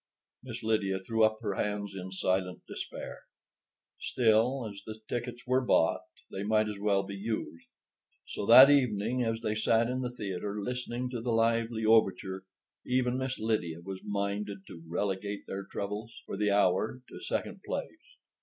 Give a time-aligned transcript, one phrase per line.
[0.41, 3.19] Miss Lydia threw up her hands in silent despair.
[3.99, 7.67] Still, as the tickets were bought, they might as well be used.
[8.27, 12.45] So that evening, as they sat in the theater listening to the lively overture,
[12.83, 18.17] even Miss Lydia was minded to relegate their troubles, for the hour, to second place.